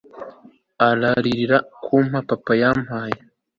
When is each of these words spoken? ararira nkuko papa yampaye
ararira 0.89 1.57
nkuko 1.81 2.17
papa 2.27 2.53
yampaye 2.61 3.17